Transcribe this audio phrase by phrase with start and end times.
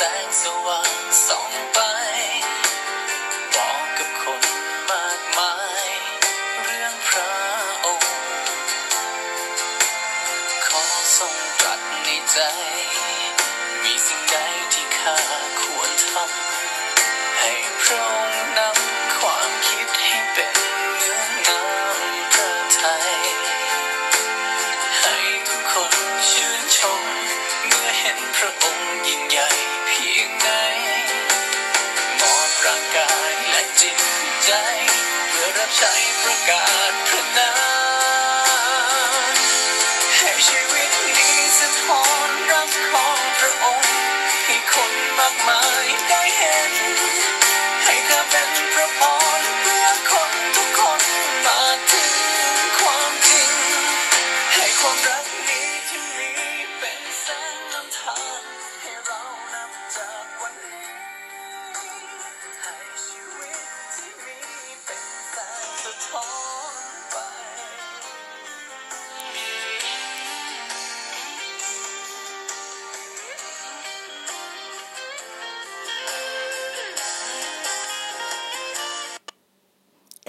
[0.00, 0.92] แสงสว่าง
[1.26, 33.96] ส่องางกายและจิต
[34.44, 34.50] ใจ
[35.30, 37.50] เพื่อรับใช้ประกาศพระนา
[39.32, 39.34] ม
[40.16, 43.94] ให้ชีวิตนี้สะท้อนรักของพระองค์
[44.44, 46.72] ให้คนมากมายได้เห็น
[47.84, 48.57] ให้ข้าเป็น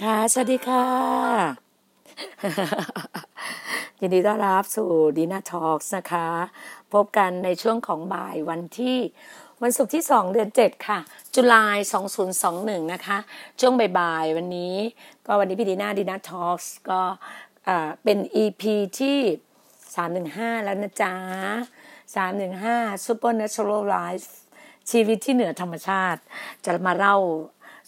[0.06, 0.84] ค่ะ สวัสดีค่ะ
[4.00, 6.28] ยินดีต้อนรับสู่ดีน่าทอล์กนะคะ
[6.92, 8.98] พบกันในช่วงของบ่ายวันที่
[9.62, 10.98] วันศุกร์ที่ 2 เดือน 7 ค่ะ
[11.34, 11.78] จุลาย
[12.34, 13.18] 2021 นะคะ
[13.60, 14.76] ช่วงบ่ายๆ วันนี้
[15.26, 16.58] ก็วันนี้พี่ดีน่าดีน่าทอล์ก
[16.90, 17.00] ก็
[18.04, 18.62] เป็น EP
[19.00, 19.18] ที่
[19.74, 21.14] 315 แล้วนะจ๊ะ
[22.24, 24.28] 315 Supernatural Life
[24.90, 26.20] ชีวิตที่เหนือธรรมชาติ
[26.64, 27.16] จะมาเล่า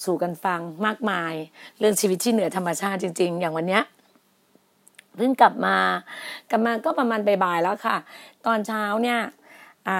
[0.04, 1.34] สู่กันฟังมากมาย
[1.78, 3.82] เรื่องชีวิตที่เหนือธรรมชาติจริง ๆ อย่างวันเนี้ย
[5.16, 5.76] เพิ่งกลับมา
[6.50, 7.96] กลับมาก็ประมาณบ่ายๆแล้วค่ะ
[8.46, 9.20] ตอนเช้าเนี่ย
[9.88, 9.90] อ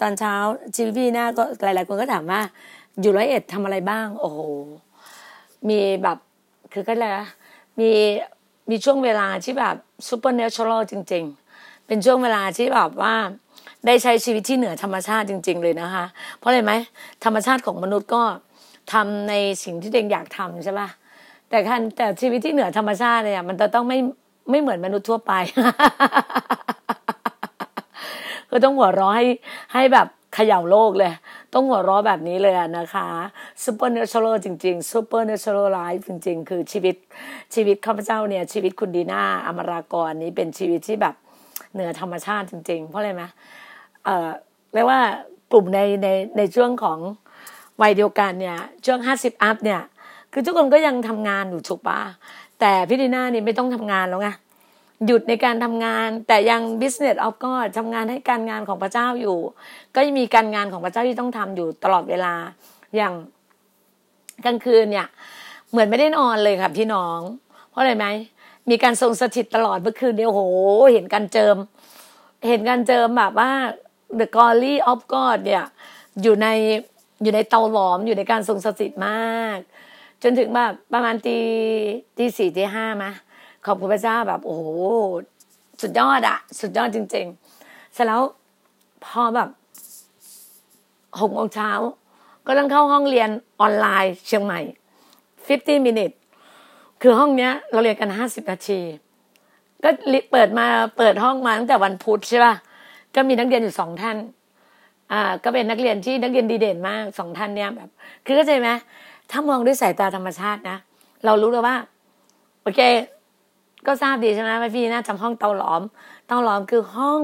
[0.00, 0.34] ตอนเช้า
[0.76, 2.40] ชีวิตพี่หน้าก็หลายๆคนก็ถามว่า
[3.00, 4.40] อยู่ร้อยเอ็ดทำอะไรบ้าง โอ้โห
[5.68, 6.18] มีแบบ
[6.72, 7.12] คือก็เลย
[7.80, 7.90] มี
[8.70, 9.76] มีช่วงเวลาที่แบบ
[10.08, 11.24] ซูเปอร์เนเชอรัลจริง
[11.56, 13.14] ๆ เป็นช่วงเวลาที่แบบว่า
[13.86, 16.04] ได้ใช้ชีวิตที่เหนือธรรมชาติจริง ๆ เลยนะคะ
[16.38, 16.72] เพราะอะไรไหม
[17.24, 18.22] ธรรมชาติของมนุษย์ก็
[18.92, 19.34] ทำใน
[19.64, 20.88] สิ่งที่ตัวเองอยากทำใช่ปะ
[21.48, 23.98] แต่คันแต่ชีวิตที่เหนือธรรมชาติเนี่ย มันจะต้องไม่
[24.50, 25.32] ไม่เหมือนมนุษย์ทั่วไป
[28.50, 29.24] ก็ต้องหัวเราะให้
[29.74, 31.12] ให้แบบเขย่าโลกเลย
[31.54, 33.06] ต้องหัวเราะแบบนี้เลยอะนะคะ
[33.64, 36.96] supernatural จริงๆ supernatural life จริง ๆ คือชีวิต
[37.54, 41.14] ชีวิตข้าพเจ้าเนี่ย ชีวิตคุณดีน่าอมรากรนี้เป็นชีวิตที่แบบ
[41.72, 43.22] เหนือธรรมชาติจริง ๆ เพราะอะไรไหม
[44.04, 44.28] เอ่อ
[44.74, 45.00] เรียกว่า
[45.52, 46.98] กลุ่มในในในช่วงของ
[47.82, 49.80] วัยเดียวกันเนี่ยช่วงห้าสิบอัพเนี่ย
[50.32, 52.00] คือทุกคนก็ยังทำงานอยู่ถูกปะ
[52.60, 54.28] แต่พี่ดีน่านี่ไม่ต้องทำงานแล้วไง
[55.06, 59.38] หยุดในการทำงานแต่ยัง business of God ทำงานให้การงานของพระเจ้าอยู่
[59.94, 62.34] ก็ยังมีการงานของพระเจ้าที่ต้องทำอยู่ตลอดเวลา
[62.96, 63.14] อย่าง
[64.44, 65.06] กลางคืนเนี่ย
[65.70, 67.18] เหมือนไม่ได้นอนเลยค่ะพี่น้อง
[67.70, 68.06] เพราะอะไรไหม
[68.70, 70.40] มีการทรงสถิตตลอดเมื่อคืนเดียวโห
[70.92, 71.56] เห็นการเจิม
[72.48, 73.50] เห็นการเจิมแบบว่า
[74.18, 75.64] the glory of God เนี่ย
[76.22, 76.48] อยู่ใน
[77.22, 79.58] อยู่ในเตาหลอมอยู่ในการทรงสถิตมาก
[80.22, 81.38] จนถึงแบบประมาณตี
[82.16, 83.12] ตีสี่ตีห้ามะ
[83.66, 84.62] ขอบคุณพระเจ้าแบบ โอ้โห
[85.80, 87.26] สุดยอดอะสุดยอดจริง
[87.58, 88.22] ๆ เสร็จแล้ว
[89.04, 89.48] พอแบบ
[91.20, 91.70] หกโมงเช้า
[92.46, 93.28] ก็ต้องเข้าห้องเรียน
[93.60, 94.60] ออนไลน์เชียงใหม่
[95.22, 96.16] 50 minutes
[97.02, 98.80] คือห้องเนี้ย เราเรียนกัน 50 นาที
[99.82, 99.90] ก็
[100.32, 100.66] เปิดมา
[100.98, 102.54] เปิดห้องมาตั้งแต่วันพุธใช่ป่ะ
[103.14, 104.16] ก็มีนักเรียนอยู่สองท่าน
[105.12, 107.88] อ่าก็เป็นนักเรียนที่นักเรียนดีเด่นมากสองท่านเนี้ยแบบ
[108.26, 108.68] คือเข้าใจไหม
[109.30, 110.76] ถ้ามองด้วยสายตาธรรมชาตินะ
[111.24, 111.76] เรารู้เลยว่า
[112.62, 112.80] โอเค
[113.86, 115.82] ก็ทราบดีใช่ไหมพี่น่าจำห้องเตาหลอม
[116.28, 117.20] เตาหลอมคือห้อง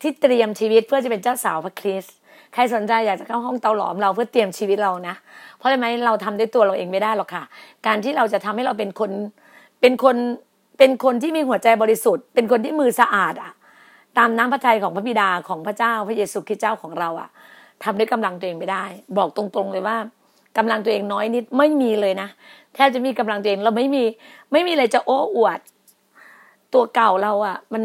[0.00, 2.14] ที่เตรียมชีวิตเพื่อจะเป็นเจ้าสาวพระคริสต์
[2.54, 5.14] ใครสนใจอยากจะเข้าห้องเตาหลอมเราเพื่อเตรียมชีวิตเรานะ
[5.56, 7.44] เพราะอะไรไหมเราทำด้วยตัวเราเองไม่ได้หรอกค่ะ
[7.86, 9.10] การที่เราจะทำให้เราเป็นคน
[9.80, 10.16] เป็นคน
[10.78, 13.52] เป็นคนที่มีหัวใจบริสุทธิ์ เป็นคนที่มือสะอาดอะ
[14.20, 17.28] ตามน้ำพระทัยของพระบิดาของพระเจ้าพระเยซูคริสต์เจ้าของเราอะ
[17.82, 18.84] ทำด้วยกำลังตัวเองไม่ได้
[19.18, 19.96] บอกตรงๆเลยว่า
[20.56, 22.28] กำลังตัวเองน้อยนิดไม่มีเลยนะ
[22.74, 24.04] แทบจะมีกำลังตัวเองเราไม่มี
[24.52, 25.58] ไม่มีอะไรจะโอ้อวด
[26.72, 27.82] ตัวเก่าเราอะมัน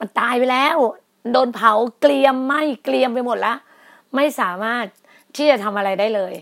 [0.00, 0.76] มันตายไปแล้ว
[1.32, 2.54] โดนเผาเกรียมไหม
[2.84, 3.58] เกรียมไปหมดแล้ว
[4.14, 4.84] ไม่สามารถ
[5.36, 6.34] ที่จะทำอะไรได้เลย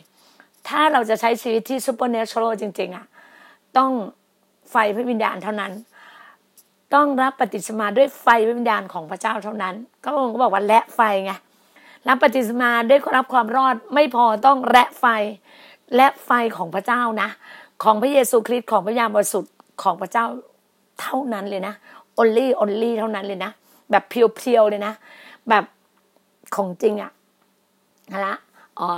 [0.69, 3.07] ถ้าเราจะใช้ชีวิตที่ supernatural จริง ๆอะ
[3.77, 3.91] ต้อง
[4.71, 5.73] ไฟพระวิญญาณเท่านั้น
[6.95, 9.75] ต้องรับบัพติศมาด้วยไฟวิญญาณของพระเจ้าเท่านั้น
[10.05, 11.33] พระองค์ก็บอกว่าและไฟไง
[12.09, 15.05] รับบัพติศมาด้วยรับความรอดไม่พอต้องและไฟ
[15.97, 17.29] และไฟของพระเจ้านะ
[17.83, 19.53] ของพระเยซูคริสต์ของพระวิญญาณบริสุทธิ์
[19.83, 20.25] ของพระเจ้า
[21.01, 21.75] เท่านั้นเลยนะ
[22.19, 23.51] only only เท่านั้นเลยนะ
[23.91, 24.93] แบบเพียวๆเลยนะ
[25.49, 25.65] แบบ
[26.55, 28.35] ของจริงอะ่ะละ
[28.79, 28.89] อ๋อ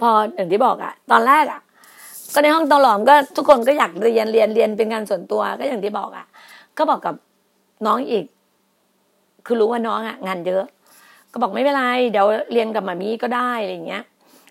[0.00, 1.60] พออย่างที่บอกอะตอนแรกอะ
[2.34, 6.26] ก็ในห้องตลอมก็ทุกคนก็อยากเรียนเรียนเรียนเป็นงานส่วนตัวก็อย่างที่บอกอะ
[6.80, 7.14] ก็บอกกับ
[7.86, 8.24] น้องอีก
[9.46, 10.64] คือรู้ว่าน้องอะงานเยอะ
[11.32, 14.02] ก็บอกไม่เป็นไร เดี๋ยวเรียนกับมามีก็ได้อะไรเงี้ย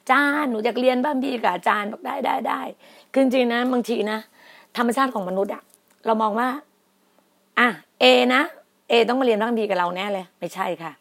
[0.09, 2.61] จ้าหนูอยากเรียนบ้างพี่กับอาจารย์บอกได้ได้ได้
[3.11, 4.19] คือจริงนะบางทีนะ
[4.77, 5.63] ธรรมชาติของมนุษย์อะ
[6.05, 6.47] เรามองว่า
[7.59, 7.67] อะ
[7.99, 8.41] เอนะ
[8.89, 10.91] เอต้องมาเรียนบ้างบีกับเราแน่เลย ไม่ใช่ค่ะ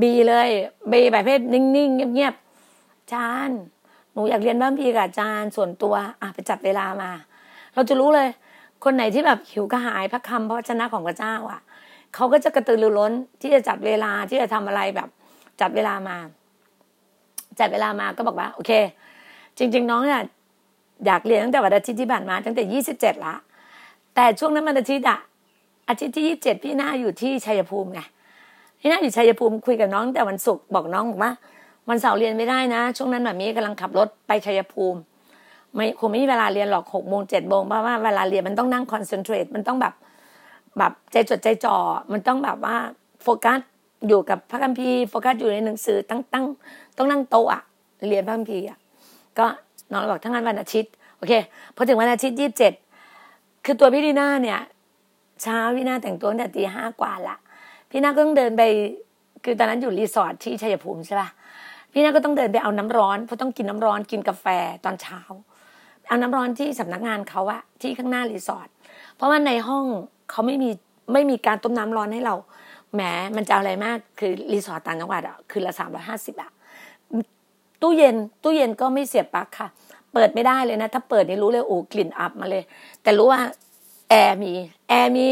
[0.00, 0.48] บีเลย
[0.92, 3.50] บีแบบเพศนิ่งๆเงียบๆจาน
[4.12, 7.10] หนูอยากเรียนบ้างพี่กับอาจารย์ส่วนตัว อะไปจัดเวลามา
[7.74, 8.28] เราจะรู้เลย
[8.84, 11.60] คนไหนที่แบบหิวกระหายพระคำพระชนะของพระเจ้าอะ
[12.14, 15.08] เขาก็จะกระตือรือร้นที่จะจัดเวลาที่จะทำอะไรแบบ
[15.60, 16.16] จัดเวลามา
[17.58, 18.72] จัดเวลามาก็บอกว่า โอเค
[19.58, 20.22] จริง ๆ น้องเนี่ย
[21.06, 23.34] อยากเรียนตั้งแต่วันอาทิตย์ที่ผ่านมาตั้งแต่ยี่สิบเจ็ดละ
[24.14, 25.18] แต่ช่วงนั้นวันอาทิตย์อะ
[25.88, 28.00] อาทิตย์ที่ยี่สิบเจ็ดพี่หน้าอยู่ที่ชัยภูมิไง
[28.80, 31.32] พี่หน้าอยู่ชัยภูมิคุยกับน้องแต่วันศุกร์บอกน้องบอกว่า
[31.88, 34.98] วันเสาร์เรียนไม่ได้นะ ช่วงนั้นแบบนี้กำลังขับรถไปชัยภูมิ
[35.78, 39.94] ไม่คงไม่มีเวลาเรียนหรอกหกโมงเจ็ดโมงเพราะว่าเวลาเรียนมันต้องนั่งคอนเซนเทรตมันต้องแบบ
[40.78, 41.76] แบบใจจดใจจ่อ
[42.12, 42.76] มันต้องแบบว่า
[43.22, 43.60] โฟกัส
[44.08, 46.44] อยู่กับพระคัมภีร์โฟกัสอยู่ในหนังสือตั้งตั้ง
[46.96, 47.62] ต้องนั่งโต๊ะอะ
[48.08, 48.78] เรียนพระคัมภีร์อะ
[49.38, 49.46] ก็
[49.92, 51.32] น้องบอกทั้งนั้นวันอาทิตย์โอเค
[51.76, 52.72] พอถึงวันอาทิตย์ยี่สิบเจ็ด
[53.64, 54.60] คือตัวพี่ดีน่าเนี่ย
[55.42, 57.36] เช้าพี่น่าแต่งตัวตั้งแต่ตีห้ากว่าละ
[57.90, 58.62] พี่นาก็ต้องเดินไป
[59.44, 61.28] คือตอนนั้นอยู่รีสอร์ทที่ชัยภูมิใช่ป่ะ
[61.92, 64.46] พี่นาก็ต้องเดินไปเอาน้ำร้อนเพราะต้องกินน้ำร้อนกินกาแฟ
[64.84, 65.20] ตอนเช้า
[66.08, 68.68] เอาน้ำร้อนที่สำนักงานเขาอะที่ข้างหน้ารีสอร์ท
[69.16, 69.84] เพราะว่าในห้อง
[70.30, 70.70] เขาไม่มี
[71.12, 72.34] ไม่มีการต้มน้ำร้อนให้เรา
[72.94, 73.00] แหม
[73.36, 76.50] มันจะอะไรมากคือรีสอร์ทต่างจังหวัดอะคืนละสามร้อยห้าสิบอะ
[77.82, 79.68] ตู้เย็นตู้เย็นก็ไม่เสียบปลั๊กค่ะ
[80.12, 82.62] เปิดไม่ได้เลยนะ ถ้าเปิดนี่รู้เลยโอ้กลิ่นอับมาเลย
[83.02, 83.40] แต่รู้ว่า
[84.10, 84.52] แอร์มี
[84.88, 85.26] แอร์มี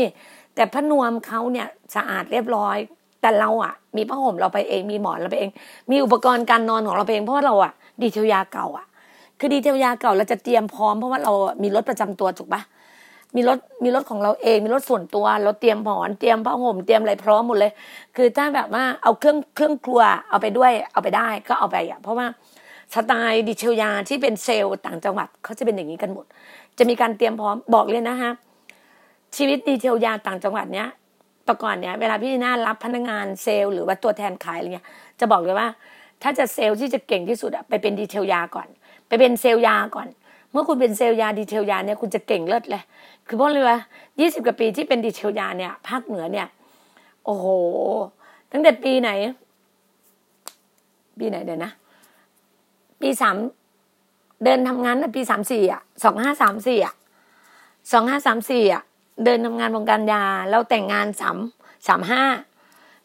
[0.54, 2.76] แต่ผ้านวมเขาเนี่ยสะอาดเรียบร้อย
[3.20, 5.50] แต่เราอะมีผ้าห่มเราไปเองมีหมอนเราไปเอง
[5.90, 7.72] มีอุปกรณ์การนอนของเราเองเพราะว่าเราอะ
[8.02, 8.86] detail ยาเก่าอะ
[9.38, 12.62] คือ detail ยาเก่าเราจะเตรียมพร้อมเพราะว่าเรามีรถประจำตัวถูกปะ
[13.36, 17.72] มีรถมีรถของเราเองมีรถส่วนตัว เราเตรียมหมอนเตรียมผ้าห่มเตรียมอะไรพร้อมหมดเลย
[18.16, 22.26] คือถ้าแบบว่าเอาเครื่องเครื่องครัวเอาไปด้วยเอาไปได้ก็เอาไปอะเพราะว่า
[22.94, 26.24] สไตล์ detail ยาที่เป็นเซลล์ต่างจังหวัดเขาจะเป็นอย่างนี้กันหมด
[26.78, 28.32] จะมีการเตรียมพร้อมบอกเลยนะฮะ
[29.36, 30.88] ชีวิต detail ยาต่างจังหวัดเนี้ย
[31.48, 34.86] แต่ก่อนเนี้ยเวลาพี่น่ารับพนักงานเซลล์หรือว่าตัวแทนขายอะไรเงี้ย
[35.20, 35.68] จะบอกเลยว่า
[36.22, 38.68] ถ้าจะเซลล์ที่จะเก่งที่สุดอะไปเป็นดีเทลยาก่อน
[39.08, 40.08] ไปเป็นเซลล์ยาก่อน
[40.50, 42.82] เมื่อคุณเป็นเซลล์ยาดีเทลยาเนี่ยคุณจะเก่งเลิศเลย
[43.26, 43.78] คือเพราะเลยว่า
[44.20, 46.48] ยี่สิบกว่าปีที่เป็นดีเทลยาเนี่ยภาคเหนือเนี่ย
[47.24, 47.46] โอ้โห
[48.52, 49.10] ตั้งแต่ปีไหน
[51.18, 51.72] ปีไหนเดี๋ยวนะ
[53.00, 53.36] ปีสาม
[54.44, 56.94] เดินทำงานปีสามสี่อะสองห้าสามสี่อะ
[57.92, 58.82] สองห้าสามสี่อะ
[59.24, 61.36] เดินทำงานวงการยาแล้วแต่งงานสาม
[61.88, 62.22] สามห้า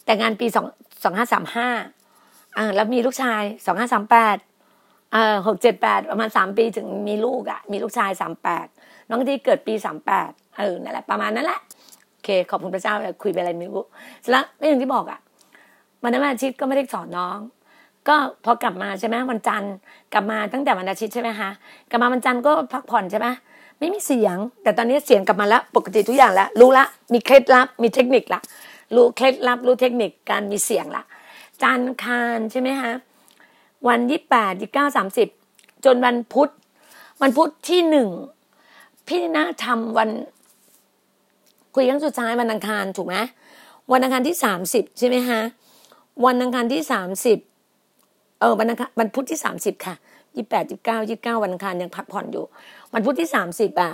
[0.05, 0.65] แต่งงานปีสอง
[1.03, 1.69] สองห้าสามห้า
[2.57, 4.37] อ่าแล้วมีลูกชายสองห้าสามแปด
[5.13, 8.67] เออหกเจ็ดแปดประมาณสามปีถึงมีลูกอะ มีลูกชายสามแปด
[9.09, 11.59] น้องที่เกิดปีสามแปดเออนั่นแหละประมาณนั้นแหละ
[12.11, 13.83] โอเค ขอบคุณพระเจ้าคุยไปอะไรไม่รู้
[14.29, 15.19] แล้วไม่อย่างที่บอกอะ
[16.03, 17.37] วันนั้นอาทิตย์ก็ไม่ได้สอนน้อง
[18.07, 18.15] ก็
[18.45, 19.73] พอกลับมาใช่ไหมวันจันทร์
[20.13, 21.49] กลับมาตั้งแต่วันอาทิตย์ใช่ไหมคะ
[21.89, 23.27] กลับมาวันจันทร์ก็พักผ่อนใช่ไหม
[23.79, 28.41] ไม่มีเสียง แต่ตอนนี้เสียงกลับมาแล้วปกติทุกอย่างแล้วรู้ละมีเคล็ดลับมีเทคนิคละ
[28.95, 31.03] รู้เคล็ดลับรู้เทคนิคการมีเสียงละ
[31.63, 32.93] จันทร์คารใช่ไหมคะ
[33.87, 35.27] วันยี่แปดยี่เก้าสามสิบ
[35.85, 36.49] จนวันพุธ
[37.21, 38.09] วันพุธที่หนึ่ง
[39.07, 40.09] พี่นะทำวัน
[41.75, 43.15] คุยครั้งสุดท้ายวันอังคารถูกไหม
[43.91, 45.41] วันอังคารที่สามสิบใช่ไหมฮะ
[46.25, 47.37] วันอังคารที่สามสิบ
[48.39, 49.95] เออวันอังคารวันพุธที่สามสิบค่ะ
[50.35, 52.45] ยี่แปดยี่เก้ายี่เก้าวันอังคารยังพักผ่อนอยู่
[52.93, 53.91] วันพุธที่สามสิบอะ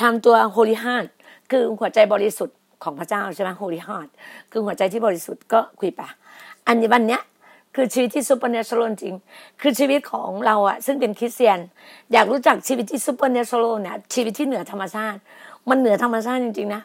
[0.00, 1.08] ทำตัว holy heart
[1.50, 4.08] คือหัวใจบริสุทธิ์ของพระเจ้าใช่ไหม holy heart
[4.52, 6.00] คือหัวใจที่บริสุทธิ์ก็คุยไป
[6.66, 7.22] อันนี้วันเนี้ย
[7.74, 9.14] คือชีวิตที่ supernatural จริง
[9.60, 11.58] คือชีวิตของเราอะซึ่งเป็นคริสเตียน
[12.12, 15.18] อยากรู้จักชีวิตที่ supernatural เนี่ยชีวิตที่เหนือธรรมชาติ
[15.68, 16.82] มันเหนือธรรมชาติจริงๆนะ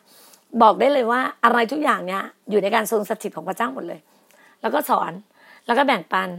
[0.61, 3.99] บอกได้เลยว่าอะไรทุกอย่างเนี่ยอยู่ในการทรงสถิตของพระเจ้าหมดเลย
[4.61, 5.11] แล้วก็สอน
[5.65, 6.29] แล้วก็แบ่งปัน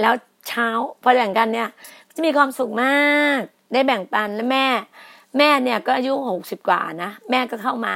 [0.00, 0.14] แล้ว
[0.48, 0.68] เช้า
[1.02, 1.68] พอแบ่งกันเนี่ย
[2.14, 3.40] จะมีความสุขมาก
[3.72, 4.66] ได้แบ่งปันและแม่
[5.38, 7.94] แม่เนี่ยก็อายุหกสิบกว่านะแม่ก็เข้ามา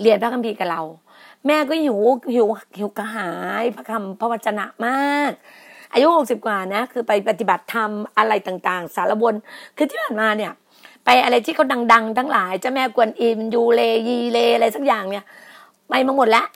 [0.00, 0.82] เรียนพระคัมภีร์กับเรา
[1.48, 1.98] แม่ก็หิว
[2.34, 2.46] หิว
[2.78, 3.30] หิวกระหา
[3.62, 5.32] ยพระคำพระวจนะมาก
[5.92, 9.34] อายุหกสิบกว่านะ คือไปปฏิบัติธรรมอะไรต่าง ๆ สารบน
[9.76, 10.52] คือที่ผ่านมาเนี่ย
[11.04, 15.24] ไปอะไรที่เขาดัง ๆ ทั้งหลายเจ้าแม่กวนอิมยูเลยีเลอะไรสักอย่างเนี่ย
[15.88, 16.46] ไปมาหมดล้ว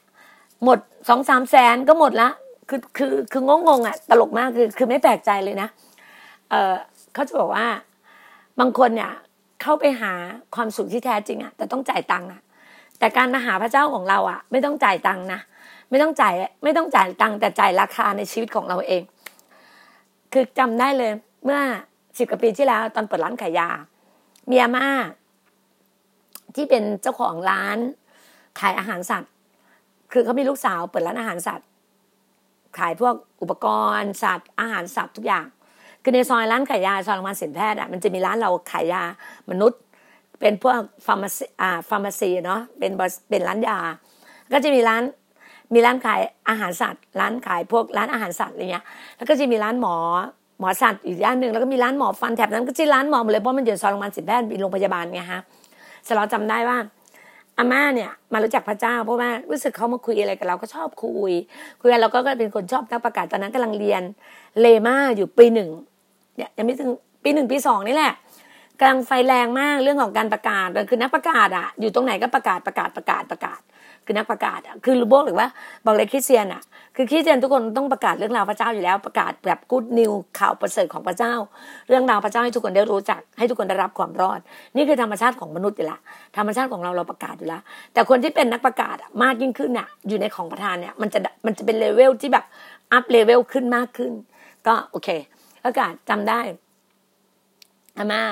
[0.65, 2.29] หมดสองสามแสนก็หมดละ
[2.69, 5.69] คือคือคืองงงๆอะตลกมากคือคือไม่แปลกใจเลยนะ
[6.51, 6.75] เออ
[7.15, 7.67] เขาจะบอกว่า
[8.61, 9.13] บางคนเนี่ย
[9.63, 10.13] เข้าไปหา
[10.55, 12.41] ความสุขที่แท้จริงอะแต่ต้องจ่ายตังค์อะ
[13.03, 15.41] แต่การมาหาพระเจ้าของเราอะไม่ต้องจ่ายตังค์นะ
[15.91, 19.03] ไม่ต้องจ่ายไม่ต้องจ่ายตังค์แต่จ่ายราคาในชีวิตของเราเอง
[20.33, 21.13] คือจำได้เลย
[21.45, 21.61] เมื่อ
[22.19, 23.69] สิบกว่าปีที่แล้ว ตอนเปิดร้านขายยา
[24.47, 24.89] มีอาม่า
[26.55, 27.79] ที่เป็นเจ้าของร้าน
[28.61, 29.31] ขายอาหารสัตว์
[30.13, 31.67] คือเขามีลูกสาวเปิดร้านอาหารสัตว์
[32.79, 33.67] ขายพวกอุปก
[33.99, 35.47] รณ์สัตว์ อาหารสัตว์ทุกอย่าง
[36.03, 39.03] คือในซอยร้านขายยาซอยโรงพยาบาลศิลแพทย์อะมันจะมีร้านเราขายยา
[39.51, 39.81] มนุษย์
[40.43, 42.93] เป็นพวก pharmacy อ่า pharmacy เนาะเป็น
[43.31, 43.79] เป็นร้านยา
[44.53, 45.03] ก็จะมีร้าน
[45.75, 48.85] มีร้านขายอาหารสัตว์ ร้านขายพวกร้านอาหารสัตว์อะไรเงี้ย
[49.17, 49.97] แล้วก็จะมีร้านหมอ
[50.61, 55.41] หมอสัตว์อีกย่านหนึ่งแล้วก็มีร้านหมอฟันแถบนั้นก็จะร้านหมอหมดเลยเพราะมันอยู่ซอยโรงพยาบาลศิลแพทย์มีโรงพยาบาลไงฮะ
[56.07, 56.79] สเราจำได้ว่า
[57.59, 61.33] อาม่าเนี่ยมารู้จักพระเจ้าเพราะว่ารู้สึกเขามาคุยอะไรกับเราก็ชอบคุย
[61.81, 64.03] คุยกันเราก็เป็นคนชอบนักประกาศตอนนั้นกำลังเรียน
[64.61, 65.71] เลมาอยู่ปีหนึ่ง
[66.37, 66.91] เนี่ยยังไม่ถึง
[67.23, 68.13] ปีหนึ่งปีสองนี่แหละ
[68.83, 73.61] กำลังไฟแรงมากเรื่องของการประกาศคือนักประกาศอะอยู่ตรงไหนก็ประกาศประกาศประกาศประกาศ
[74.05, 75.47] คือนักประกาศอะคือรู้บกหรือว่า
[75.85, 76.63] บอกเลยคริสเตียนอะ
[76.97, 81.35] คือคริสเตียนทุกคนต้องประกาศเรื่องราวพระเจ้าอยู่แล้วประกาศแบบ good news ข่าวประเสริฐของพระเจ้า
[81.89, 84.41] เรื่องราวพระเจ้าให้ทุกคนได้รู้จัก ให้ทุกคนได้รับความรอด
[84.77, 86.01] นี่คือธรรมชาติของมนุษย์อยู่แล้ว
[86.37, 87.63] ธรรมชาติของเราเราประกาศอยู่แล้ว
[87.93, 92.45] แต่คนที่เป็นนักประกาศมากยิ่งขึ้นเนี่ยอยู่ในของประทานเนี่ยมันจะมันจะเป็น level ที่แบบ
[92.93, 94.13] up level ขึ้นมากขึ้น
[94.67, 95.09] ก็โอเค
[95.65, 96.41] ประกาศจำได้
[97.99, 98.23] อาม่า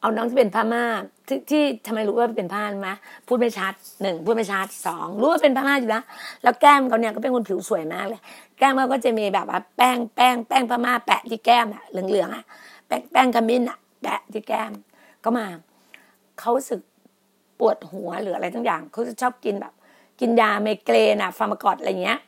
[0.00, 0.84] เอาน้องที่เป็นพม่า
[1.28, 2.90] ที่ทำไมรู้ว่าเป็นพม่าไหม
[3.26, 6.04] พูดไม่ชัดหนึ่งพูดไม่ชัดสองรู้ว่าเป็นพม่าอยู่แล้ว
[6.42, 8.20] แล้วแก้มเขาเนี่ยก็เป็นคนผิวสวยมากเลย
[8.58, 12.44] แก้มเขาก็จะมีแบบว่าแป้งแป้งแป้งพม่าแปะที่แก้มอะเหลืองๆอะ
[12.86, 14.72] แป้งแป้งขมิ้นอะแปะที่แก้ม
[15.24, 15.46] ก็มา
[16.38, 16.80] เขาสึก
[17.58, 19.72] ปวดหัวหรืออะไรทั้งอย่างเขาจะชอบกินแบบ
[20.20, 22.18] กินยาไมเกรนอะฟาร์มากอดอะไรเงี้ย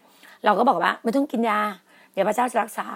[0.44, 1.60] เราก็บอกว่าไม่ต้องกินยา
[2.12, 2.88] เดี๋ยวพระเจ้าจะรักษา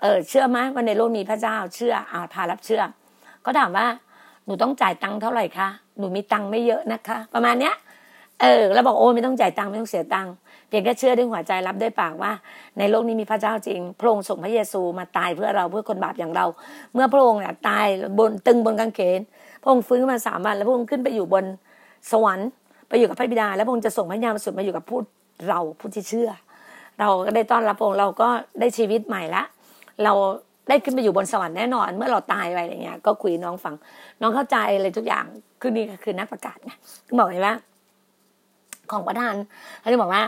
[0.00, 2.82] เออเชื่อไหมว่าในโลกมีพระเจ้าเชื่ออาพารับเชื่อ
[3.46, 3.86] ก็ถามว่า
[4.44, 7.74] หนูต้องจ่ายตังค์เท่าไหร่คะหนูมีตังค์ไม่เยอะนะคะ ประมาณเนี้ย
[8.40, 10.32] เออแล้วบอกโอ้ไม่ต้องจ่ายตังค์ไม่ต้องเสียตังค์
[10.68, 12.32] เพียงแค่เชื่อด้วยหัวใจรับด้วยปากว่า
[12.78, 16.46] ในโลกนี้มีพระเจ้าจริง พระองค์ส่งพระเยซูมาตายเพื่อเราเพื่อคนบาปอย่างเรา
[16.94, 17.86] เมื่อพระองค์เนี่ยตาย
[18.18, 19.20] บนตึงบนกางเขน
[19.62, 21.44] พระองค์ฟื้นขึ้นมาสามวันแล้วพระองค์ขึ้นไปอยู่บน
[22.10, 22.48] สวรรค์
[22.88, 24.98] ไปอยู่กับพระบิดา แล้วพระองค์จะส่งพระญาณสุดมาอยู่กับผู้
[25.48, 26.30] เราผู้ที่เชื่อ
[27.00, 28.28] เราก็ได้ต้อนรับพระองค์เราก็
[28.60, 29.42] ได้ชีวิตใหม่ละ
[30.04, 30.12] เรา
[30.68, 33.74] ได้ขึ้นไปอยู่บนสวรรค์แน่นอน เมื่อเราตายไปอะไรเงี้ย ก็คุยน้องฟัง
[34.20, 35.24] น้องเข้าใจเลยทุกอย่าง
[35.60, 36.72] คือนี่คือนักประกาศไง
[37.18, 37.54] บอกเลยว่า
[38.90, 39.34] ของประทาน
[39.80, 40.22] เขาจะบอกว่า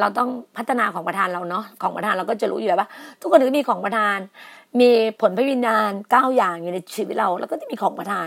[0.00, 2.88] เราต้องพัฒนาของประทานเราเนาะของประทานเราก็จะรู้อยู่แล้วว่า
[3.20, 4.18] ทุกคนก็มีของประทาน
[4.80, 8.26] มีผลพระวิญญาณเก้าอย่างอยู่ในชีวิตเรา แล้วก็จะมีของประทาน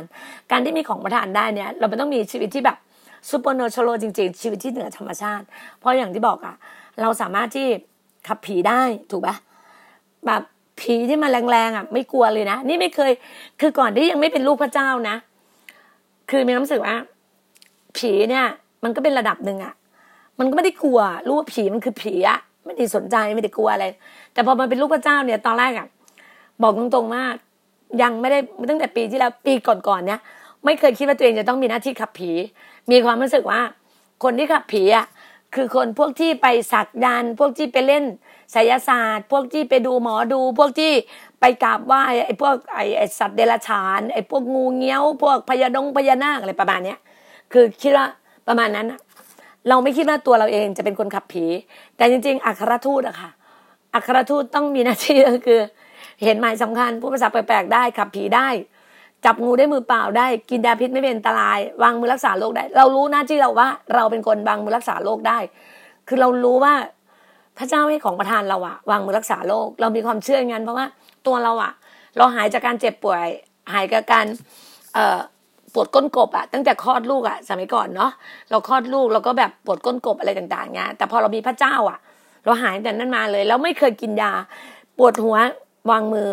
[0.52, 2.78] การที่มีของประทานได้เนี่ย เราไม่ต้องมีชีวิตที่แบบ
[3.30, 5.46] supernatural จริง ๆ ชีวิตที่เหนือธรรมชาติ
[5.80, 6.56] เพราะอย่างที่บอกอะ
[7.02, 7.68] เราสามารถที่
[8.28, 9.36] ขับผีได้ถูกปะ
[10.28, 10.42] แบบ
[10.84, 13.12] ผีที่มาแรงๆอะ ไม่กลัวเลยนะ นี่ไม่เคย
[13.62, 15.16] คือก่อนที่ยังไม่เป็นลูกพระเจ้านะ
[16.30, 16.96] คือมีความรู้สึกว่า
[17.98, 18.46] ผีเนี่ย
[18.84, 19.74] มันก็เป็นระดับหนึ่งอะ
[20.40, 23.86] มันก็ไม่ได้กลัว รู้ว่าผีมันคือผีอะ ไม่ได้สนใจไม่ได้กลัวอะไร
[24.34, 25.88] แต่พอมันเป็นลูกพระเจ้าเนี่ย ตอนแรกอะ
[26.62, 27.24] บอกตรงๆว่า
[28.02, 30.20] ยังไม่ได้ตั้งแต่ปีที่แล้วปีก่อนๆเนี่ย
[30.66, 32.32] ไม่เคยคิดว่าตัวเองจะต้องมีหน้าที่ขับผี
[32.92, 33.62] มีความรู้สึกว่า
[34.24, 35.06] คนที่ขับผีอะ
[35.56, 38.04] คือคนพวกที่ไปสักยันพวกที่ไปเล่น
[38.52, 40.94] ไสยศาสตร์ พวกที่ไปดูหมอดู พวกที่
[41.40, 47.00] ไปกราบไหว้ไอ้พวกไอ้สัตว์เดรัจฉานไอ้พวกงูเงี้ยว พวกพญาดงพญานาคอะไรประมาณเนี้ย
[47.54, 48.06] คือคิดว่า
[48.48, 48.88] ประมาณนั้น
[49.70, 51.46] เราไม่คิดว่าตัวเราเองจะเป็นคนขับผี
[51.98, 53.30] แต่จริง ๆ อัครทูตอะค่ะ
[53.94, 55.60] อัครทูตต้องมีหน้าที่ก็คือ
[56.24, 58.48] เห็นหมายสำคัญพูดภาษาแปลกๆได้ขับผีได้
[59.26, 65.38] จับงูได้มือเปล่าได้กินยาพิษไม่เป็นอันตราย วางมือรักษาโรคได้ เรารู้หน้าที่เราว่า เราเป็นคนวางมือรักษาโรคได้
[66.08, 66.74] คือเรารู้ว่า
[67.58, 70.86] พระเจ้าให้ของประทานเราอะวางมือรักษาโรคเรามีความเชื่ออย่างนั้นเพราะว่า
[71.28, 71.74] ตัวเราอะ
[72.18, 73.28] เราหายจากการเจ็บป่วย
[73.74, 74.26] หายจากการ
[74.94, 75.20] เออ
[75.74, 78.12] ปวดก้นกบอะตั้งแต่คลอดลูกอะสมัยก่อนเนาะ
[78.50, 82.00] เราคลอดลูกเราก็แบบปวดก้นกบอะไรต่างๆเงี้ยแต่พอเรามีพระเจ้าอะ
[82.46, 84.32] เราหายแต่นั้นมาเลย เราไม่เคยกินยา
[84.98, 85.38] ปวดหัว
[85.92, 86.30] วางมือ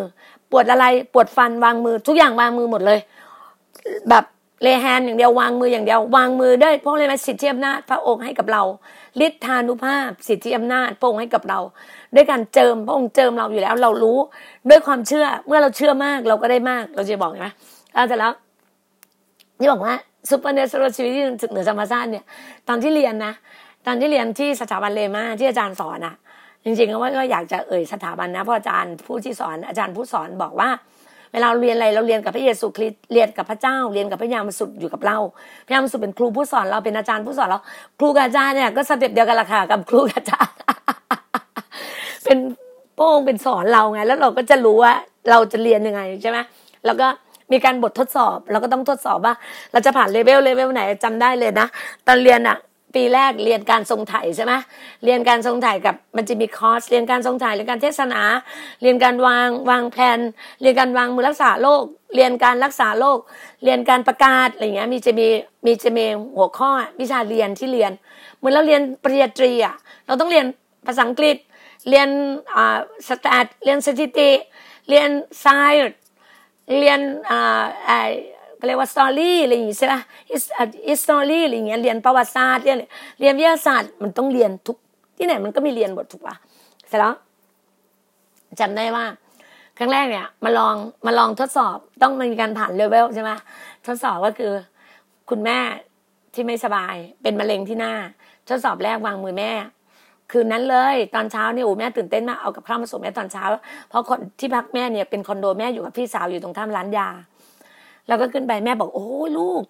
[0.50, 2.99] ปวดอะไรปวดฟันวางมือ ทุกอย่างวางมือหมดเลย
[4.11, 4.25] แบบ
[4.62, 8.62] lay hand อย่างเดียววางมืออย่างเดียว วางมือได้เพราะอะไรไหมสิทธิอำนาจพระองค์ให้กับเรา
[9.26, 11.59] ฤทธานุภาพ สิทธิอำนาจพระองค์ให้กับเรา
[12.14, 14.19] ด้วยการเจิมพระองค์เจิมเราอยู่แล้ว เรารู้
[14.71, 17.49] ด้วยความเชื่อเมื่อเราเชื่อมากเราก็ได้มาก เราจะบอกไหม
[17.95, 18.33] เอาแต่แล้ว
[19.59, 19.95] นี่บอกว่า
[20.31, 22.25] supernatural ชีวิตที่เหนือธรรมชาติเนี่ย
[22.69, 23.33] ตอนที่เรียนนะ
[23.87, 26.14] ตอนที่เรียนที่สถาบันเรมาที่อาจารย์สอนอะ
[26.64, 30.71] จริงๆก็ว่าก็อยากจะเอ่ยสถาบันนะเพราะอาจารย์ผู้ที่สอนอาจารย์ผู้สอนบอกว่า
[31.33, 35.19] เวลาเรียนอะไรเราเรียนกับพระเยซูคริสต์เรียนกับพระเจ้า เรียนกับพระวิญญาณบริสุทธิ์อยู่กับเรา
[35.67, 37.61] พระวิญญาณบริสุทธิ์เป็นครูผู้สอนเราเป็นอาจารย์ผู้สอนเรา
[37.99, 40.55] ครูกับอาจารย์เนี่ยก็ step เดียวกันละค่ะกับครูกับอาจารย์
[42.25, 42.38] เป็น
[42.97, 44.93] พระองค์เป็นสอนเราไง แล้วเราก็จะรู้ว่า
[45.31, 46.38] เราจะเรียนยังไงใช่ไหม
[46.87, 47.07] แล้วก็
[47.52, 49.35] มีการบททดสอบ เราก็ต้องทดสอบว่า
[49.73, 51.67] เราจะผ่านเลเวลเลเวลไหนจำได้เลยนะ
[52.07, 52.57] ตอนเรียนอะ
[52.95, 54.53] ปีแรกเรียนการทรงไถ่ใช่ไหม
[55.05, 58.23] เรียนการทรงไถ่กับมันจะมีคอร์สเรียนการทรงไถ่เรียนการเทศนา
[58.83, 60.19] เรียนการวางวางแผน
[60.61, 61.83] เรียนการวางมือรักษาโรค
[62.15, 63.19] เรียนการรักษาโรค
[63.65, 65.27] เรียนการประกาศอะไรเงี้ยมีจะมี
[65.65, 66.05] มีจะมี
[66.37, 67.93] หัวข้อวิชาเรียนที่เรียน
[68.37, 69.75] เหมือนเราเรียนปริญญาตรีอะ
[70.07, 70.47] เราต้องเรียน
[70.87, 71.37] ภาษาอังกฤษ
[71.89, 72.09] เรียน
[72.55, 74.31] อ่า stat เรียนสถิติ
[74.89, 75.09] เรียน
[75.41, 75.95] science
[76.79, 77.00] เรียน
[77.31, 77.63] อ่า
[78.61, 80.01] ไอเรียกว่า story อะไรอย่างงี้ใช่ป่ะ
[80.89, 82.79] history อะไรอย่างเงี้ยเรียนประวัติศาสตร์เรียน
[83.21, 84.77] เรียนวิทยาศาสตร์มันต้องเรียนทุก
[85.17, 86.35] ที่ไหนมันก็มีเรียนหมดถูกป่ะ
[86.89, 87.15] เสร็จแล้ว
[88.61, 89.05] จำได้ว่า
[89.79, 90.75] ครั้งแรกเนี่ยมาลอง
[91.07, 93.31] มาลองทดสอบต้องมีการผ่านเลเวลใช่ไหม
[93.87, 94.53] ทดสอบก็คือ
[95.31, 95.59] คุณแม่
[96.35, 97.95] ที่ไม่สบาย เป็นมะเร็งที่หน้า
[98.49, 99.53] ทดสอบแรกวางมือแม่
[100.31, 103.45] คืนนั้นเลยตอนเช้าเนี่ยโอ้แม่ตื่นเต้นมากเอากับข้าวมาส่งแม่ตอนเช้า
[103.89, 107.09] เพราะคนที่พักแม่เนี่ยเป็นคอนโดแม่อยู่กับพี่สาวอยู่ตรงข้ามร้านยา
[108.11, 109.63] แล้วก็ขึ้นไปแม่บอกโอ้ลูก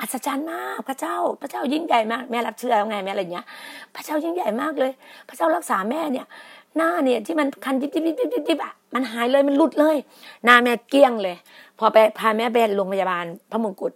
[0.00, 3.46] อัศจรรย์มากพระเจ้า พระเจ้ายิ่งใหญ่มากแม่รับเชื่อแล้วไงแม่อะไรเงี้ย
[3.94, 4.92] พระเจ้ายิ่งใหญ่มากเลย
[5.28, 6.26] พระเจ้ารักษาแม่เนี่ย
[6.76, 9.96] หน้าเนี่ยที่มันคันยิบยิบยิบยิบยิบอะมันหายเลยมันหลุดเลย
[10.44, 11.36] หน้าแม่เกลี้ยงเลย
[11.78, 13.92] พอไปพาแม่ไปโรงพยาบาลพระมงกุฎ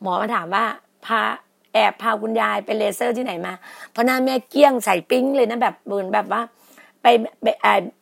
[0.00, 0.64] หมอมาถามว่า
[1.06, 1.20] พา
[1.72, 3.52] แอบพาคุณยายไปเลเซอร์ที่ไหนมา
[3.92, 6.40] เพราะหน้าแม่เกลี้ยงใสปิ๊งเลยนะแบบเหมือนแบบว่า
[7.02, 7.06] ไป
[7.42, 7.46] ไป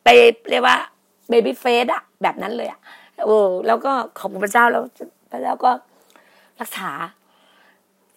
[0.03, 0.07] ไป
[0.49, 0.77] เรียกว่า
[1.29, 2.79] baby face อะแบบนั้นเลยอะ
[3.25, 4.83] เออแล้วก็ขอบคุณพระเจ้าแล้ว
[5.43, 5.71] แล้วก็
[6.61, 6.89] รักษา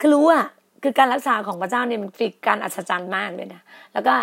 [0.00, 0.46] คือรู้อะ
[0.82, 4.14] คือการรักษาของพระเจ้าเนี่ยมันเป็นการอัศจรรย์มากเลยนะแล้วก็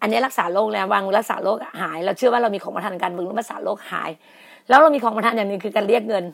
[0.00, 4.10] อันนี้รักษาโรคแล้ววางรักษาโรคหาย เราเชื่อว่าเรามีของประทานการบึงรักษาโรคหาย
[4.68, 6.24] แล้วเรามีของประทานอย่างนึงคือการเรียกเงิน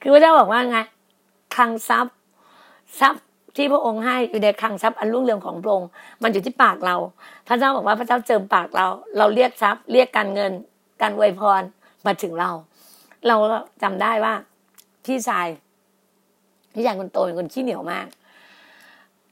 [0.00, 0.78] คือพระเจ้าบอกว่าไง
[1.56, 2.14] คลังทรัพย์
[3.00, 3.24] ทรัพย์
[3.56, 5.88] ที่พระองค์ให้อยู่ในคลังทรัพย์อันรุ่งเรืองของพระองค์
[6.22, 6.96] มันอยู่ที่ปากเรา
[7.48, 8.86] พระเจ้าบอกว่าพระเจ้าเจิมปากเรา
[9.18, 10.52] เราเรียกทรัพย์ เรียกการเงิน
[11.02, 11.62] การอวยพร
[12.06, 12.50] มาถึงเรา
[13.28, 13.36] เรา
[13.82, 14.34] จำได้ว่า
[15.04, 15.46] พี่ชาย
[16.74, 18.06] พี่ชายคนโตเป็นคนขี้เหนียวมาก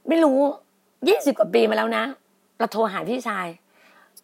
[0.08, 0.38] ไม่รู้
[1.08, 2.04] ยี่สิบกว่าปีมาแล้วนะ
[2.58, 3.46] เราโทรหาพี่ชาย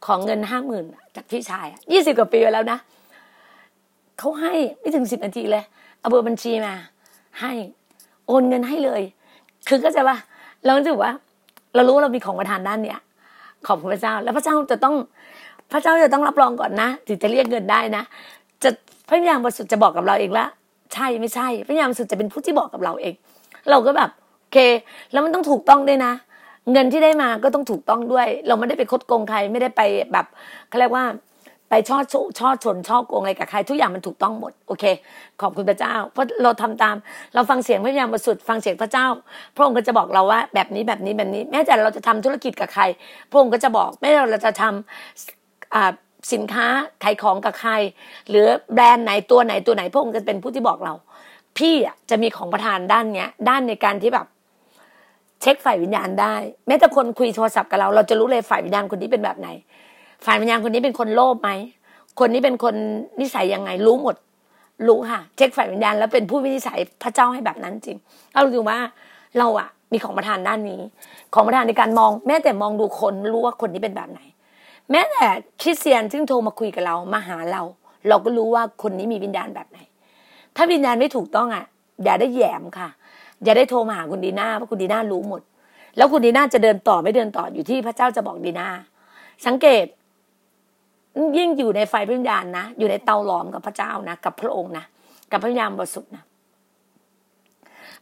[0.06, 0.84] ของเงินห้าหมื่น
[1.16, 2.78] จากพี่ชายยี่สิบกว่าปีมาแล้วนะ
[4.18, 5.64] เขาให้ไม่ถึงสิบนาทีเลย
[6.00, 6.74] เอาเบอร์บัญชีมา
[7.40, 7.52] ให้
[8.26, 9.02] โอนเงินให้เลย
[9.68, 10.16] คือก็จะว่า
[10.64, 11.12] เราถือว่า
[11.74, 13.00] เรารู้ว่าเรามีของประทานด้านเนี้ย
[13.66, 14.94] ขอบคุณพระเจ้า แล้วพระเจ้าจะต้อง
[15.72, 18.02] พระเจ้าจะต้องรับรองก่อนนะถึงจะเรียกเงินได้นะ
[18.62, 18.70] จะ
[19.08, 20.46] พระยามบริสุทธิ์จะบอกกับเราเองว่า
[20.94, 23.14] ใช่ไม่ใช่ พระยามบริสุทธิ์จะเป็นผู้ที่บอกกับเราเอง
[23.70, 24.58] เราก็แบบโอเค
[25.12, 26.12] แล้วมันต้องถูกต้องด้วยนะ
[26.72, 29.80] เงินที่ได้มาก็ต้องถูกต้องด้วย เราไม่ได้ไปคดโกงใครไม่ได้ไป
[30.12, 30.26] แบบ
[30.68, 31.04] เขาเรียกว่า
[31.70, 31.98] ไปช่อ
[32.38, 34.84] ช่อชนช่อโกงอะไรกับใครทุกอย่างมันถูกต้องหมดโอเค
[35.40, 36.96] ขอบคุณพระเจ้า เพราะเราทำตาม
[37.34, 39.06] เราฟังเสียงพระยามบริสุทธิ์ฟังเสียงพระเจ้า
[39.56, 42.82] พระองค์ก็จะบอกเราว่าแบบนี้แบบนี้แบบนี้ แม้แต่เราจะทำธุรกิจกับใคร
[43.30, 45.92] พระองค์ก็จะบอกแม้เราจะทำอ่า
[46.32, 46.66] สินค้า
[47.02, 47.72] ขายของกับใคร
[48.28, 50.94] หรือแบรนด์ไหนตัวไหนตัวไหนพระองค์จะเป็นผู้ที่บอกเรา
[51.58, 51.74] พี่
[52.10, 54.26] จะมีของประทานด้านเนี้ย ด้านในการที่แบบ
[55.40, 56.34] เช็คฝ่ายวิญญาณได้
[56.66, 59.48] แม้แต่คนคุยโทรศัพท์กับเรา เราจะรู้เลยฝ่ายวิญญาณคนนี้เป็นแบบไหน
[60.26, 61.50] ฝ่ายวิญญาณคนนี้เป็นคนโลภไหม
[62.20, 62.74] คนนี้เป็นคน
[63.20, 64.16] นิสัยยังไงรู้หมด
[64.86, 67.98] รู้ค่ะ เช็คฝ่ายวิญญาณแล้วเป็นผู้วินิสัยพระเจ้าให้แบบนั้นจริง
[68.32, 68.78] เราดูว่า
[69.38, 70.80] เราอะมีของประทานด้านนี้
[71.34, 74.20] ของประทานในการมองแม้แต่มองดูคนรู้ว่าคนนี้เป็นแบบไหน
[74.90, 75.24] แม้แต่
[75.60, 77.62] คริสเตียนซึ่งโทรมาคุยกับเรามาหาเรา
[78.08, 79.78] เราก็รู้ว่าคนนี้มีวิญญาณแบบไหน
[80.56, 81.64] ถ้าวิญญาณไม่ถูกต้องอะ
[82.04, 82.88] อย่าได้แยมค่ะ
[83.44, 85.42] อย่าได้โทรมาหาคุณดีน่าเพราะคุณดีน่ารู้หมด
[85.96, 88.68] แล้วคุณดีน่าจะเดินต่อไม่เดินต่ออยู่ที่พระเจ้าจะบอกดีน่า
[89.46, 89.84] สังเกต
[91.38, 94.84] ยิ่งอยู่ในไฟวิญญาณนะอยู่ในเตาหลอมกับพระเจ้านะกับพระองค์นะ
[95.30, 96.22] กับพระวิญญาณบริสุทธิ์นะ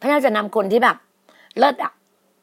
[0.01, 0.97] พระเจ้าจะนำคนที่แบบ
[1.59, 1.93] เลิศอะ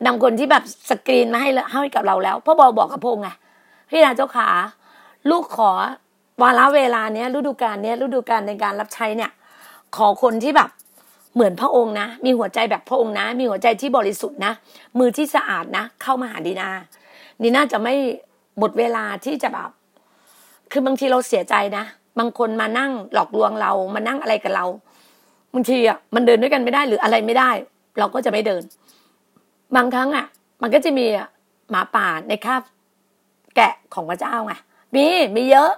[0.05, 3.29] นำคนที่แบบสกรีนมาให้ให้กับเราแล้วพ่อบอกบอกกับพงไง
[3.91, 4.49] พี่นาเจ้าขา
[5.29, 5.71] ลูกขอ
[6.41, 9.31] วาระเวลาเนี้ยฤดูกาลเนี้ยฤดูกาลในการรับใช้เนี่ย
[9.95, 10.69] ขอคนที่แบบ
[11.35, 14.53] เหมือนพระองค์นะ มีหัวใจแบบพระองค์นะ มีหัวใจที่บริสุทธิ์นะ
[14.99, 16.69] มือที่สะอาดนะ เข้ามาหาดีนา
[17.43, 17.95] ดีนาจะไม่
[18.59, 19.69] หมดเวลาที่จะแบบ
[20.71, 21.83] คือบางทีเราเสียใจนะ
[22.19, 24.65] บางคนมานั่งหลอกลวงเรา มานั่งอะไรกับเรา
[25.53, 27.49] บางทีอะมันเดินด้วยกันไม่ได้หรืออะไรไม่ได้
[27.99, 28.63] เราก็จะไม่เดิน
[29.75, 30.25] บางครั้งอะ
[30.61, 31.05] มันก็จะมี
[31.69, 32.61] หมาป่าในคาบ
[33.55, 34.53] แกะของพระเจ้าไง
[34.95, 35.71] มีมีเยอะ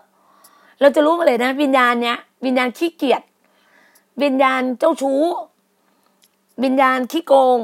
[0.82, 3.22] เราจะรู้มาเลยนะ วิญญาณเนี้ยวิญญาณขี้เกียจ
[4.24, 5.24] วิญญาณเจ้าชู้
[6.64, 7.60] วิญญาณขี้โกง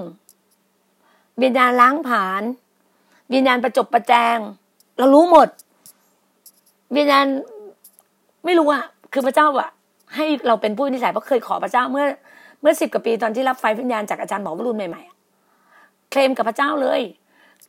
[1.44, 2.44] วิญญาณล้างผาน
[3.34, 4.38] วิญญาณประจบประแจง
[4.98, 5.48] เรารู้หมด
[6.96, 7.26] วิญญาณ
[8.46, 9.70] ไม่รู้อะคือพระเจ้าอะ
[10.16, 12.06] ให้เราเป็นผู้นิสัยเพราะเคยขอพระเจ้าเมื่อ
[12.62, 17.02] เมื่อสิบกว่าปีตอนที่รับไฟวิญญาณจากอาจารย์หมอวรุณใหม่ๆเคลมกับพระเจ้าเลย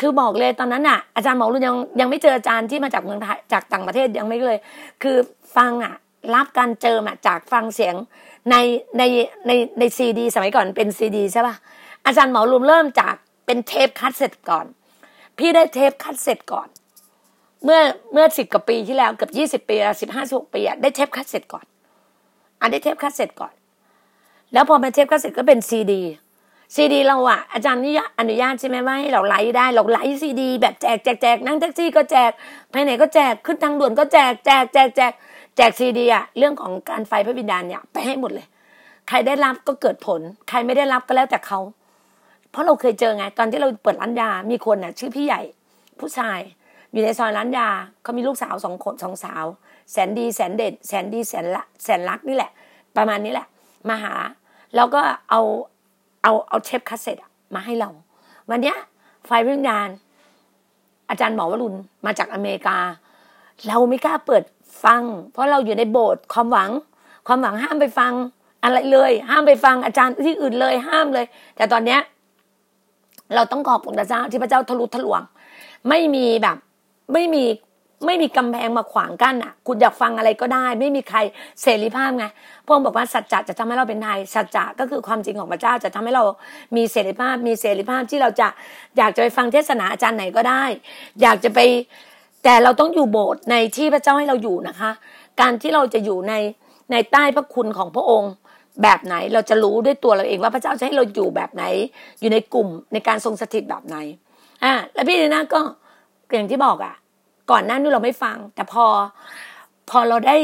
[0.01, 4.59] คือบอกเลยตอนนั้นอะอาจารย์หมอรุณยังยังไม่เจออาจารย์ที่มาจากเมืองไทยจากต่างประเทศยังไม่เลย
[5.03, 5.17] คือ
[5.57, 5.95] ฟังอะ
[6.35, 7.95] รับการเจอมาจากฟังเสียง
[8.51, 8.57] ใน
[8.99, 9.03] ใน
[9.47, 11.55] ในในซีดีสมัยก่อนเป็นซีดีใช่ป่ะ
[12.07, 13.15] อาจารย์หมอรุมเริ่มจาก
[13.47, 14.67] เป็นเทปคัดเสร็จก่อน
[15.39, 16.69] พี่ได้เทปคัดเสร็จก่อน
[17.65, 17.81] เมื่อ
[18.13, 21.65] เมื่อสิบกว่าปีที่แล้วเกือบยี่สิบปีสิบห้าสิบหกปีได้เทปคัดเสร็จก่อน
[22.61, 23.53] อันได้เทปคาสเซ็ตก่อน
[24.53, 26.03] แล้วพอมาเทปคาสเซ็ตก็เป็นซีดี
[26.75, 32.31] ซีดีเราอะอาจารย์นี่อนุญาตใช่ไหมว่าให้เรา write ได้เรา write ซีดี แบบแจกแจกแจกนั่งแท็กซี่ก็แจก
[32.71, 35.13] ไปไหนก็แจกขึ้นทางด่วนก็แจกแจกแจกแจก
[35.57, 38.47] แจกซีดีอะเรื่องของการไฟพระวิญญาณเนี่ยไปให้หมดเลย
[39.09, 41.61] ใครได้รับก็เกิดผล ใครไม่ได้รับก็แล้วแต่เขา
[42.51, 45.41] เพราะเราเคยเจอไง ตอนที่เราเปิดร้านยา มีคนน่ะ ชื่อพี่ใหญ่
[46.01, 46.41] ผู้ชาย
[46.93, 47.69] อยู่ในซอยร้านยา
[48.03, 49.45] เขามีลูกสาวสองคนสองสาว
[49.93, 52.51] แสนดีแสนเด็ดแสนดีแสนละแสนรักนี่แหละ
[52.97, 53.47] ประมาณนี้แหละ
[53.89, 54.15] มาหา
[54.75, 55.41] แล้วก็เอา
[56.23, 57.17] เอาเอาเทปคาสเซ็ต
[57.55, 57.91] มาให้เรา
[58.51, 58.77] วันเนี้ย
[59.27, 59.89] ไฟวิญญาณ
[61.11, 62.79] อาจารย์หมอวรุณมาจากอเมริกา
[63.69, 64.43] เราไม่กล้าเปิด
[64.85, 65.03] ฟัง
[65.33, 66.71] เพราะเราอยู่ในโบสถ์ความหวัง
[67.27, 68.13] ความหวังห้ามไปฟัง
[68.63, 72.01] อะไรเลย ห้ามไปฟังอาจารย์ที่อื่นเลยห้ามเลย แต่ตอนเนี้ย
[73.35, 75.23] เราต้องขอบคุณพระเจ้าที่พระเจ้าทะลุทะลวง
[75.89, 76.57] ไม่มีแบบ
[77.13, 77.45] ไม่มี
[78.07, 81.19] ไม่มีกำแพงมาขวางกั้นอะ คุณอยากฟังอะไรก็ได้ ไม่มีใคร
[81.63, 82.25] เสรีภาพไง
[82.65, 86.25] พระองค์บอกว่าสัจจะจะทำให้เราเป็นไทยสัจจะก็คือความจริงของพระเจ้าจะทำให้เรา
[86.77, 88.49] มีเสรีภาพ มีเสรีภาพที่เราจะ
[88.97, 90.65] อยากจะไปฟังเทศนาอาจารย์ไหนก็ได้
[91.23, 91.59] อยากจะไป
[92.45, 94.91] แต่เราต้องอยู่โบสถ์ในที่พระเจ้าให้เราอยู่นะคะ
[95.41, 96.35] การที่เราจะอยู่ใน
[96.93, 98.33] ในใต้พระคุณของพระองค์
[98.83, 101.65] แบบไหนเราจะรู้ด้วยตัวเราเองว่าพระเจ้าจะให้เราอยู่แบบไหน
[102.21, 103.97] อยู่ในกลุ่มในการทรงสถิตแบบไหน
[104.65, 105.61] อ่าแล้วพี่นีน่าก็
[106.33, 106.95] อย่างที่บอกอะ
[107.51, 108.85] ก่อนหน้านี้เราไม่ฟัง แต่พอ
[109.91, 110.37] พอเราได้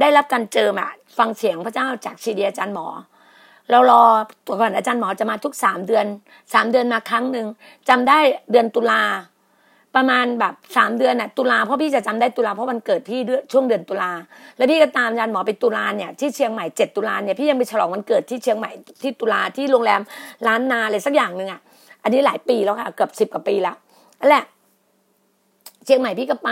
[0.00, 0.86] ได้รับการเจอมา
[1.18, 2.86] ฟังเสียงพระเจ้าจากชีดีอาจารย์หมอ
[3.70, 4.02] เรารอ
[4.46, 6.06] ตัวก่อนอาจารย์หมอจะมาทุกสามเดือน
[6.54, 7.46] สามเดือนมาครั้งหนึ่ง
[7.88, 8.18] จำได้
[8.50, 9.02] เดือนตุลา
[9.96, 13.20] ประมาณแบบสามเดือนน่ะตุลาเพราะพี่จะจำได้ตุลาเพราะวันเกิดพี่
[13.52, 14.12] ช่วงเดือนตุลา
[14.56, 18.70] แล้วพี่ก็ตามอาจารย์หมอไปตุลาเนี่ยที่เชียงใหม่เจ็ดตุลาเนี่ยพี่ยังไปฉลองวันเกิดที่เชียงใหม่
[19.02, 20.00] ที่ตุลาที่โรงแรม
[20.46, 21.60] ร้านนาอะไรสักอย่างหนึ่งอะ
[22.02, 23.76] อันนี้หลายปีแล้วค่ะเกือบสิบกว่าปีแล้ว
[24.20, 24.44] นั่นแหละ
[25.88, 26.50] เชียงใหม่พี่ก็ไป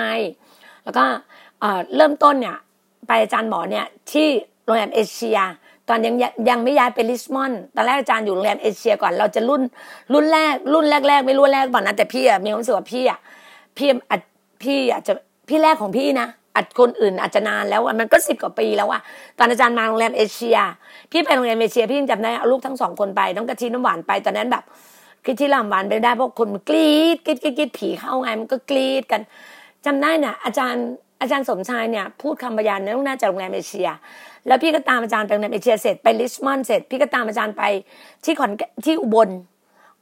[0.84, 1.04] แล้วก็
[1.96, 2.56] เริ่มต้นเนี่ย
[3.06, 4.28] ไปอาจารย์หมอเนี่ยที่
[4.64, 5.38] โรงแรมเอเชีย
[5.88, 6.14] ตอนยัง
[6.48, 9.62] ยังไม่ย้ายไปลิสมอนตอนแรกอาจารย์อยู่โรงแรมเอเชียก่อนเราจะรุ่น
[10.12, 13.18] รุ่นแรกรุ่นแรก ๆ ไม่รุ่นแรกก่อนนะแต่พี่อะมีความรู้สึกว่าพี่อะ
[13.76, 14.20] พี่อาจ
[14.62, 15.12] พี่อาจจะ
[15.48, 19.00] พี่แรกของพี่นะอาจคนอื่นอาจจะนานแล้วมันก็สิบกว่าปีแล้วอะ
[19.38, 20.56] ตอนอาจารย์มาโรงแรมเอเชีย
[21.12, 24.64] พี่ไปโรงแรมเอเชียพี่ยังจำได้เอาลูกทั้งสองคนไปน้องกะทิน้ำหวานไปตอนนั้นแบบ
[25.26, 29.20] คือที่ลำหวานไปได้เพราะคนมันกรีดกรีดกรีดผีเข้าไงมันก็กรีดกัน
[29.84, 30.86] จำได้น่ะ อาจารย์
[31.20, 33.88] อาจารย์สมชายเนี่ยพูดคำบรรยายในต้องน่าจากโรงแรมเอเชีย
[34.46, 37.62] แล้วพี่ก็ตามอาจารย์ไปโรงแรมเอเชียเสร็จไปลิชมอนด์เสร็จ พี่ก็ตามอาจารย์ไป
[38.24, 38.50] ที่ขอน
[38.84, 39.30] ที่อุบล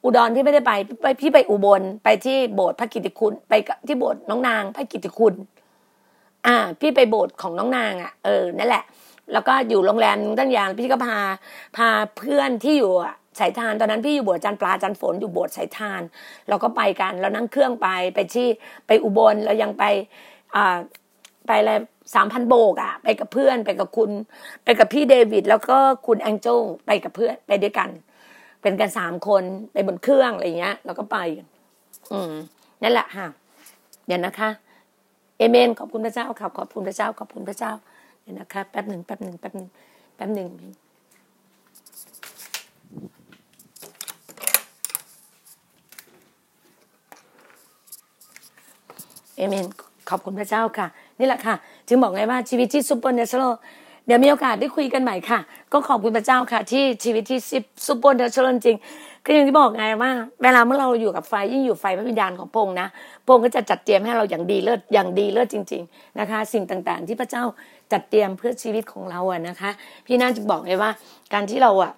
[0.04, 3.52] อุดรที่ไม่ได้ไปไปพี่ไปอุบลไปที่โบสถ์พระกิติคุณ ไป
[3.86, 5.34] ที่โบสถ์น้องนางพระกิติคุณ
[6.46, 8.84] อ่า พี่ไปโบสถ์ของน้องนางอะเออนั่นแหละ
[9.32, 11.16] แล้วก็อยู่โรงแรมตั้งอย่างพี่ก็พา
[11.76, 12.92] พาเพื่อนที่อยู่
[13.40, 16.02] สายทานตอนนั้นพี่อยู่โบสถ์จันปลาจันฝนอยู่โบสถ์สายทาน
[16.48, 18.48] เราก็ไปกันเรานั่งเครื่องไปไปที่
[18.86, 19.84] ไปอุบลเรายังไป
[20.54, 20.78] อ่า
[21.46, 21.72] ไปอะไร
[22.14, 24.10] สามพันโบกอะไปกับเพื่อนไปกับคุณ
[24.64, 27.90] ไปกับพี่เดวิดแล้วก็คุณแองเจลไปกับเพื่อนไปด้วยกัน
[28.62, 29.42] เป็นกันสามคน
[29.72, 31.18] ไปบนเครื่องอะไรเงี้ยแล้วก็ไป
[32.12, 32.32] อืม
[32.82, 33.26] นั่นแหละค่ะ
[34.06, 34.50] เดี๋ยวนะคะ
[35.38, 37.72] เอเมน ขอบคุณพระเจ้าครับขอบคุณพระเจ้า ขอบคุณพระเจ้า
[38.22, 39.68] เดี๋ยวนะคะแป๊บหนึ่งแป๊บหนึ่งแป๊บหนึ่ง
[40.16, 40.48] แป๊บหนึ่ง
[49.36, 49.66] เอเมน
[50.10, 50.86] ขอบคุณพระเจ้าค่ะ
[51.18, 51.54] นี่แหละค่ะ
[51.88, 53.52] จึงบอกไงว่าชีวิตที่ supernatural
[54.06, 55.38] เดี๋ยวมีโอกาสได้คุยกันใหม่ค่ะ
[55.72, 57.38] ก็ขอบคุณพระเจ้าค่ะ ที่ชีวิตที่
[57.86, 58.76] supernatural จริง
[59.24, 60.10] ก็อย่างที่บอกไงว่า
[60.42, 62.88] เวลาเมื่อเราอยู่กับไฟยิ่งอยู่ไฟพระวิญญาณของพระองค์นะ
[63.26, 67.44] พระองค์ก็จะจัดเตรียมให้เราอย่างดีเลิศอย่างดีเลิศจริง ๆนะคะ สิ่งต่างๆ ที่พระเจ้า
[67.92, 69.70] จัดเตรียมเพื่อชีวิตของเราอะนะคะ
[70.06, 70.90] พี่น่าจะบอกเลยว่า
[71.32, 71.92] การที่เราอะ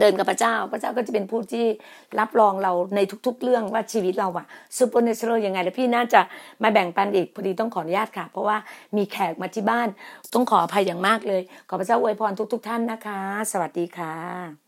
[0.00, 1.66] เดินกับพระเจ้า พระเจ้าก็จะเป็นผู้ที่
[2.20, 4.46] รับรองเราในทุก ๆ เรื่องว่าชีวิตเราอะ
[4.78, 6.20] ซูเปอร์เนเชอรัลยังไงแล้วพี่น่าจะ
[6.62, 8.56] มาแบ่งปันอีกพอดีต้องขออนุญาตค่ะ เพราะว่า
[8.96, 9.88] มีแขกมาที่บ้าน
[10.34, 13.20] ต้องขออภัยอย่างมากเลย ขอพระเจ้าอวยพรทุก ๆ ท่านนะคะ
[13.52, 14.63] สวัสดีค่ะ